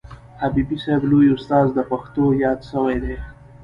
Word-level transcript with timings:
حبیبي 0.41 0.77
صاحب 0.83 1.01
لوی 1.11 1.27
استاد 1.35 1.67
د 1.73 1.79
پښتو 1.91 2.23
یاد 2.43 2.59
سوی 2.71 2.97
دئ. 3.03 3.15